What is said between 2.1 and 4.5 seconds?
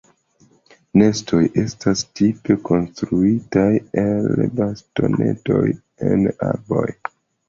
tipe konstruitaj el